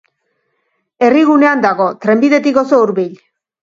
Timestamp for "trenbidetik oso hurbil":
2.07-3.19